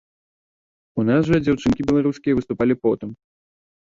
[1.03, 3.09] У нас жа дзяўчынкі беларускія выступалі потым.